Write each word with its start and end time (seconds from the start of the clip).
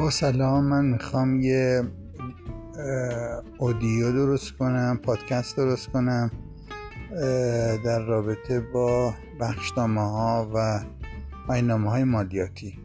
با 0.00 0.10
سلام 0.10 0.64
من 0.64 0.84
می‌خوام 0.84 1.40
یه 1.40 1.82
اودیو 3.58 4.12
درست 4.12 4.52
کنم 4.52 5.00
پادکست 5.02 5.56
درست 5.56 5.88
کنم 5.88 6.30
در 7.84 7.98
رابطه 7.98 8.60
با 8.60 9.14
بخشنامه 9.40 10.00
ها 10.00 10.50
و 10.54 10.80
آینامه 11.48 11.90
های 11.90 12.04
مالیاتی. 12.04 12.78